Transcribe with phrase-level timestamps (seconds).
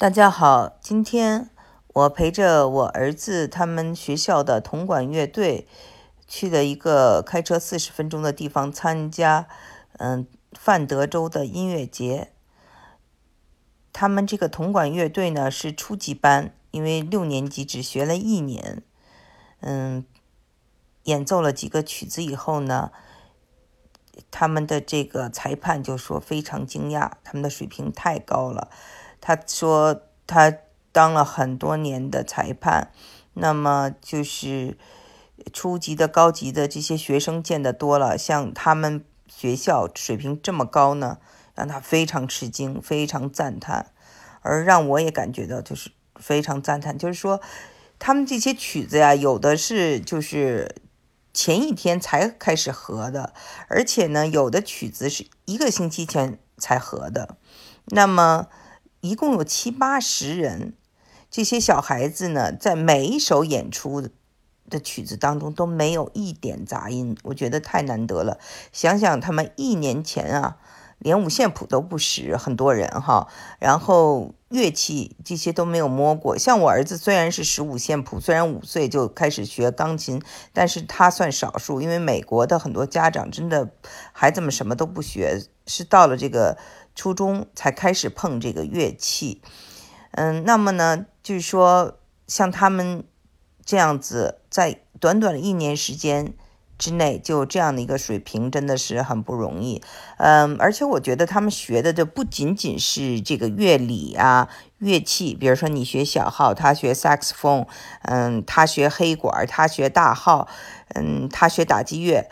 [0.00, 1.50] 大家好，今天
[1.88, 5.68] 我陪着我儿子他们学校的铜管乐队
[6.26, 9.46] 去了一个开车四十分钟的地方参加，
[9.98, 12.32] 嗯，范德州的音乐节。
[13.92, 18.82] 他们这个铜管乐队呢是初级班，因为六年级只学了一年，
[19.60, 20.06] 嗯，
[21.02, 22.90] 演奏了几个曲子以后呢，
[24.30, 28.70] 他们的这个裁判就说非常惊讶，他们的水平太高了。
[29.20, 30.52] 他说他
[30.92, 32.90] 当了很多年的裁判，
[33.34, 34.76] 那么就是
[35.52, 41.18] 初级的、高级的这些学生见得多了，像他们学校水平这么高呢，
[41.54, 43.92] 让他非常吃惊，非常赞叹，
[44.40, 47.40] 而让我也感觉到就是非常赞叹，就是说
[47.98, 50.74] 他们这些曲子呀，有的是就是
[51.32, 53.32] 前一天才开始合的，
[53.68, 57.36] 而且呢，有的曲子是一个星期前才合的，
[57.84, 58.48] 那么。
[59.00, 60.74] 一共有七八十人，
[61.30, 64.06] 这些小孩子呢，在每一首演出
[64.68, 68.38] 的曲子当中都没有一点杂音，我觉得太难得了。
[68.72, 70.58] 想想他们一年前啊，
[70.98, 76.36] 连五线谱都不识，很多人哈，然后乐器这些都没有摸过。
[76.36, 80.20] 像我儿子虽然是识五线谱，虽然五岁就开始学钢琴，
[80.52, 83.70] 但是他算少数，因为美国的很多家长真的
[84.12, 86.58] 孩子们什么都不学，是到了这个。
[86.94, 89.40] 初中才开始碰这个乐器，
[90.12, 93.04] 嗯，那么呢，就是说像他们
[93.64, 96.34] 这样子，在短短的一年时间
[96.76, 99.82] 之内就这样的一个水平，真的是很不容易。
[100.18, 107.66] 嗯，而且我觉得他们学的就不仅仅是这个乐理啊，乐器，比如说你学小号，他学萨克斯风，
[108.02, 110.48] 嗯，他学黑管，他学大号，
[110.94, 112.28] 嗯，他学打击乐。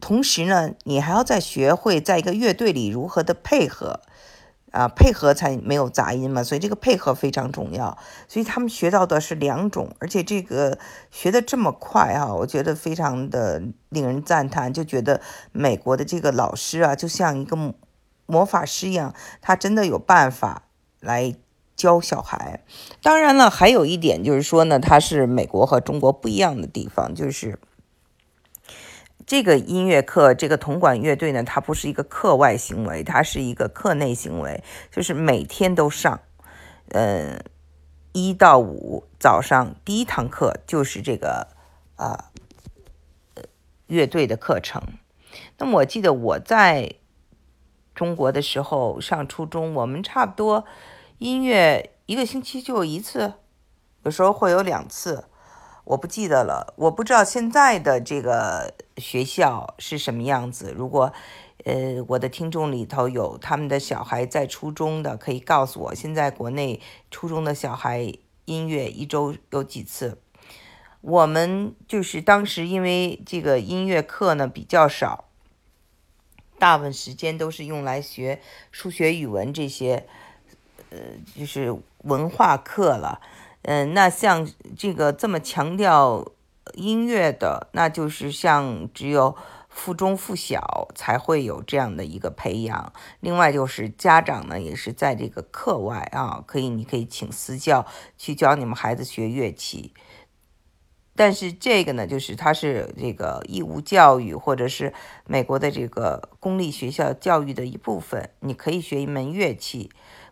[0.00, 4.00] 同时呢，你还要再学会在一个乐队里如何的配合，
[4.72, 6.42] 啊，配合才没有杂音嘛。
[6.42, 7.98] 所以这个配合非常重要。
[8.26, 10.78] 所以他们学到的是两种，而且这个
[11.10, 14.72] 学的这么快啊，我觉得非常的令人赞叹。
[14.72, 15.20] 就觉得
[15.52, 17.74] 美国的这个老师啊，就像一个
[18.26, 20.62] 魔法师一样，他真的有办法
[21.00, 21.34] 来
[21.76, 22.64] 教小孩。
[23.02, 27.58] 当然了，还有一点就是说呢，它是美国和中国不一样的地方，就是。
[29.30, 36.20] 这个音乐课，这个铜管乐队呢，它不是一个课外行为，它是一个课内行为，就是每天都上。
[36.88, 37.38] 呃，
[38.10, 41.46] 一到五早上第一堂课就是这个
[41.94, 42.32] 啊，
[43.86, 44.82] 乐队的课程。
[45.58, 46.96] 那么我记得我在
[47.94, 50.64] 中国的时候上初中，我们差不多
[51.18, 53.34] 音乐一个星期就一次，
[54.02, 55.26] 有时候会有两次。
[55.84, 60.72] 我不记得了，我不知道现在的这个学校是什么样子。
[60.76, 61.12] 如果，
[61.64, 66.80] 呃，我的听众里头有他们的小孩在初中的，可以告诉我，现在国内
[67.10, 68.12] 初中的小孩
[68.44, 70.18] 音乐一周有几次？
[71.00, 75.24] 我们就是当时因为这个音乐课呢比较少，
[76.58, 78.40] 大部分时间都是用来学
[78.70, 80.06] 数学、语文这些，
[80.90, 80.98] 呃，
[81.34, 83.20] 就是文化课了。
[83.62, 86.26] 嗯，那像这个这么强调
[86.74, 89.36] 音乐的，那就是像只有
[89.68, 92.92] 附中附小才会有这样的一个培养。
[93.20, 97.84] 另外就是家长呢，也是在这个课外啊，可以你可以请私教
[98.16, 99.92] 去教你们孩子学乐器。
[101.14, 104.94] 但是这个呢，就是它是这个义务教育，或者是
[105.26, 108.30] 美国的这个公立学校教育的一部分。
[108.40, 109.90] 你可以学一门乐器，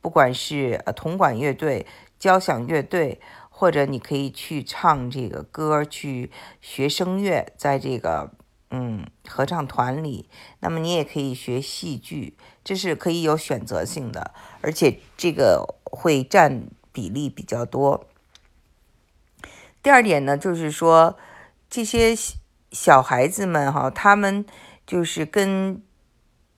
[0.00, 1.86] 不管是呃铜管乐队。
[2.20, 8.30] 交响乐队，或者你可以去唱这个歌，去学声乐，在这个
[8.70, 10.28] 嗯合唱团里。
[10.60, 18.06] 那么你也可以学戏剧，这是可以有选择性的，而且这个会占比例比较多。
[19.82, 21.16] 第二点呢，就是说
[21.70, 22.14] 这些
[22.70, 24.44] 小孩子们哈，他们
[24.86, 25.82] 就是根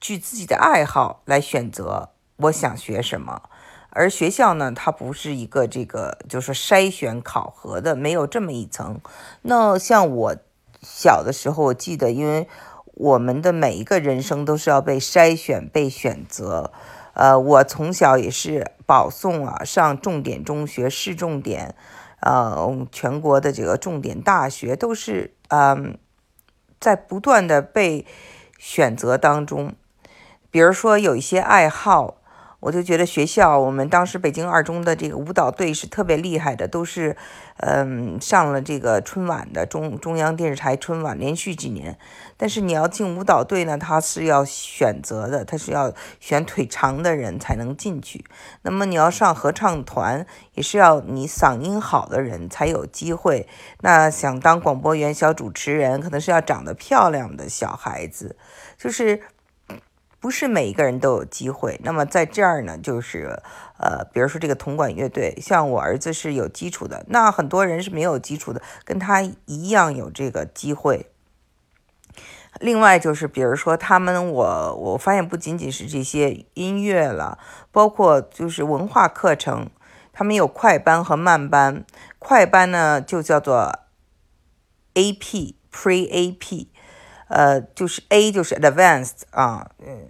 [0.00, 3.50] 据自己的爱好来选择，我想学什么。
[3.90, 9.00] 而学校呢，它不是一个这个，就是筛选考核的，没有这么一层。
[9.42, 10.36] 那像我
[10.82, 12.46] 小的时候，我记得，因为
[12.94, 16.70] 我们的每一个人生都是要被筛选、被选择。
[17.14, 21.74] 呃，我从小也是保送啊，上重点中学、市重点，
[22.20, 25.98] 呃，全国的这个重点大学，都是嗯，
[26.78, 28.06] 在不断的被
[28.58, 29.74] 选择当中。
[30.50, 32.16] 比如说有一些爱好。
[32.60, 37.16] 我就觉得学校，我们当时北京二中的这个舞蹈队是特别厉害的，都是，
[37.58, 41.96] 嗯，上了这个春晚的中中央电视台春晚连续几年。
[42.36, 48.24] 但是你要进舞蹈队呢，他是要选择的，他是要选腿长的人才能进去。
[48.62, 53.46] 那么你要上合唱团，也是要你嗓音好的人才有机会。
[53.82, 58.36] 那想当广播员、小主持人，可能是要长得漂亮的小孩子，
[58.76, 59.22] 就是。
[60.20, 61.80] 不是每一个人都有机会。
[61.84, 63.40] 那么在这儿呢，就是
[63.78, 71.10] 呃，比如说这个铜管乐队，像我儿子是有基础的，那很多人是没有基础的，跟他一样有这个机会。
[72.60, 77.38] 另外就是，比如说他们，我我发现不仅仅是这些音乐了，
[77.70, 79.70] 包括就是文化课程，
[80.12, 81.84] 他们有快班和慢班。
[82.18, 83.78] 快班呢就叫做
[84.94, 86.66] AP Pre AP。
[87.28, 90.08] 呃，就是 A 就是 advanced 啊，嗯，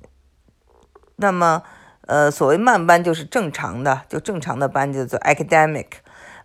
[1.16, 1.62] 那么
[2.06, 5.86] 呃，所谓慢班就是正常的，就正常的班叫做 academic，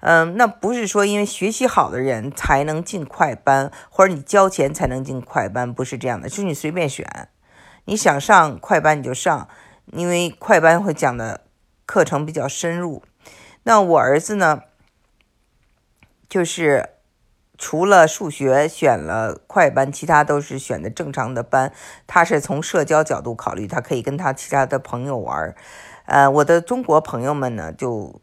[0.02, 7.30] 嗯，那不是说因为学习好的人才能进快班，或者你交钱才能进快班，不是这样的，就是你随便选，
[7.86, 9.48] 你想上快班你就上，
[9.92, 11.42] 因为快班会讲的
[11.86, 13.04] 课程比较深入。
[13.64, 14.64] 那我儿子呢，
[16.28, 16.90] 就是。
[17.58, 21.72] 除了数学选了快班，其他都是选的正常的班。
[22.08, 25.56] 他是从社交角度考虑，他可以跟他其他的朋友玩。
[26.06, 28.22] 呃，我的中国朋友们呢，就。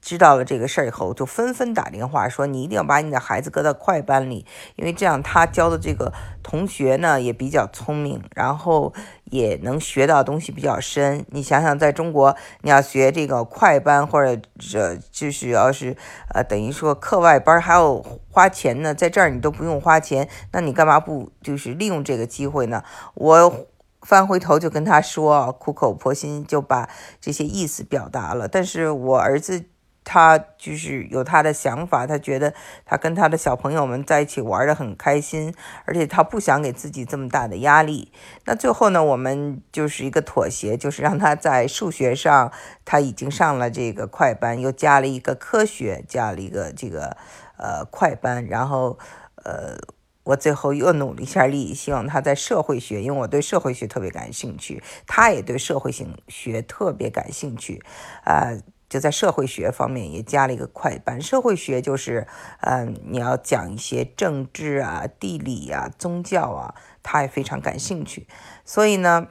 [0.00, 6.12] 知道了这个事儿以后，就纷纷打电话说：“你一定要把你的孩子搁到快班里，因为这样他教的这个
[6.42, 8.94] 同学呢也比较聪明，然后
[9.24, 11.26] 也能学到东西比较深。
[11.28, 15.94] 你想想，在中国你要学这个快班，或者这就是要是
[16.34, 22.82] 呃等于说课外班还要花钱呢，在这儿你都不用花钱，那你干嘛不就是利用这个机会呢？”
[23.14, 23.66] 我
[24.00, 26.88] 翻回头就跟他说，苦口婆心就把
[27.20, 29.66] 这些意思表达了，但是我儿子。
[30.12, 32.52] 他就是有他的想法，他觉得
[32.84, 35.54] 他跟他的小朋友们在一起玩的很开心，
[35.84, 38.10] 而且他不想给自己这么大的压力。
[38.44, 42.50] 那最后呢，我们就是一个妥协，就是让他在数学上
[42.84, 47.16] 他已经上了这个快班，又加了一个科学，加了一个这个
[47.56, 48.98] 呃快班，然后
[49.44, 49.76] 呃
[50.24, 57.80] 我最后又努了一下力，希望他在社会学，因为我对社会学特别感兴趣，他也对社会性学特别感兴趣，
[58.24, 58.58] 啊。
[58.90, 61.22] 就在社会学方面也加了一个快班。
[61.22, 62.26] 社会学就是，
[62.62, 68.26] 嗯，你要讲一些政治啊、地理啊、宗教啊，他也非常感兴趣。
[68.64, 69.28] 所以呢，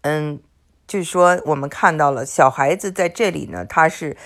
[0.00, 0.40] 嗯，
[0.86, 4.16] 就是说我们看到了小孩子在这里呢，他是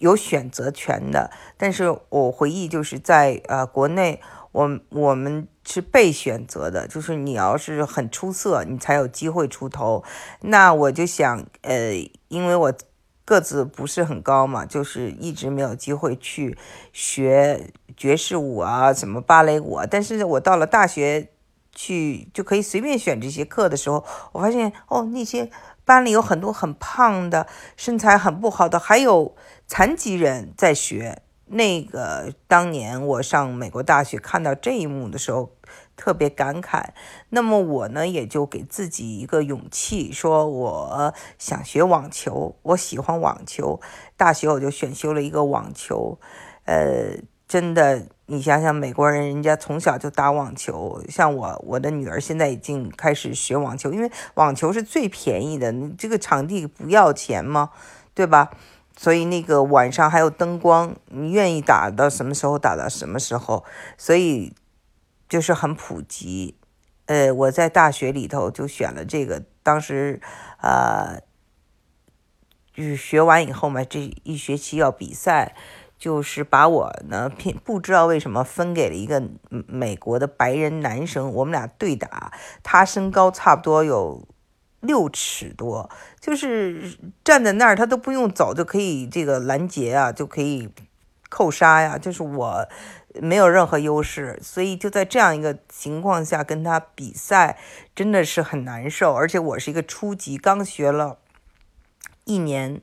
[0.00, 1.30] 有选择权的。
[1.56, 4.20] 但是我回忆就是在呃国内，
[4.50, 10.02] 我我们是被选择的，就是你要是很出色，你才有机会出头。
[10.40, 11.92] 那我就想，呃，
[12.26, 12.74] 因为我。
[13.24, 16.56] 个子不是很高嘛，就是一直没有机会去
[16.92, 19.80] 学爵士舞啊，什么芭蕾舞。
[19.90, 21.30] 但是我到了大学
[21.72, 25.50] 去就可以随便选这些课的时候，我发现哦，那些
[25.84, 29.34] 班里有很多很胖的，身材很不好的，还有
[29.66, 31.22] 残疾人在学。
[31.46, 35.52] 那个当年我上美国大学看到这一幕的时候。
[35.96, 36.86] 特别感慨，
[37.30, 43.80] 那么我呢也就给自己一个勇气，说我想学网球，我喜欢网球，
[44.16, 46.18] 大学我就选修了一个网球。
[46.64, 57.70] 呃，真的，你想想，美国人人家从小就打网球，像我，我的女儿现在已经开始学网球，因为网球是最便宜的，你这个场地不要钱吗？
[58.14, 58.50] 对吧？
[58.96, 63.64] 所以那个晚上还有灯光，你愿意打到什么时候打到什么时候，
[63.96, 64.52] 所以。
[65.34, 66.54] 就是很普及，
[67.06, 70.20] 呃，我在大学里头就选了这个，当时，
[70.60, 71.18] 呃，
[72.72, 75.56] 就是学完以后嘛，这一学期要比赛，
[75.98, 79.20] 就是把我呢偏不知道为什么分给了一个
[79.66, 84.28] 美国的白人男生，我们俩对打，他身高差不多有
[84.78, 90.68] 六尺多，就是站在那儿他都不用走就可以这个拦截啊，就可以
[91.34, 92.68] 扣杀呀，就是我。
[93.22, 97.56] 没有任何优势，所以就在这样一个情况下跟他比赛，
[97.94, 99.14] 真的是很难受。
[99.14, 101.18] 而且我是一个初级，刚学了
[102.24, 102.80] 一年，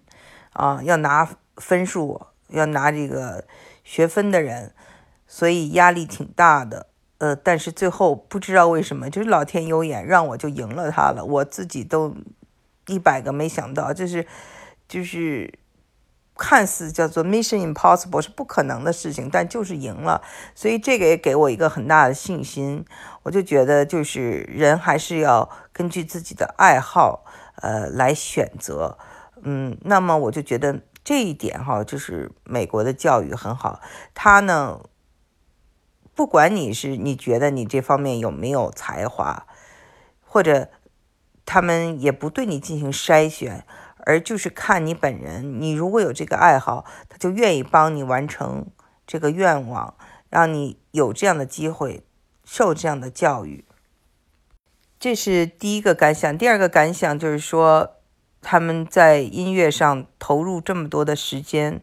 [0.53, 1.27] 啊，要拿
[1.57, 3.43] 分数，要拿这个
[3.83, 4.73] 学分的人，
[5.27, 6.87] 所以压力挺大的。
[7.17, 11.25] 呃，但是最后不知道为什么，就是老天有眼，让我就赢了他了。
[11.25, 12.15] 我自己都
[12.87, 14.25] 一百个没想到，就是
[14.87, 15.59] 就是。
[16.41, 20.23] 看似叫做 Mission Impossible 是不可能的事情，但就是赢了，
[20.55, 22.83] 所以这个也给我一个很大的信心。
[23.21, 27.23] 我就觉得，就是人还是要根据自己的爱好，
[27.57, 28.97] 呃来选择。
[29.43, 33.79] 嗯，那么我就觉得这一点哈，就是美国的教育很好，
[34.15, 34.79] 他呢，
[36.15, 39.45] 不管你是你觉得你这方面有没有才华，
[40.25, 40.69] 或者
[41.45, 43.63] 他们也不对你进行筛选。
[44.05, 48.67] 而就是看你本人，你如果有这个爱好，他就愿意帮你完成
[49.05, 49.95] 这个愿望，
[50.29, 52.03] 让你有这样的机会，
[52.43, 53.65] 受这样的教育。
[54.99, 56.37] 这是第一个感想。
[56.37, 57.97] 第二个感想就是说，
[58.41, 61.81] 他们在音乐上投入这么多的时间，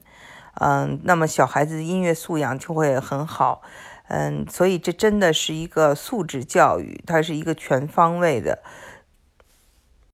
[0.60, 3.62] 嗯，那么小孩子的音乐素养就会很好，
[4.08, 8.62] 嗯，所以这真的是一个素质教育，它是一个全方位的。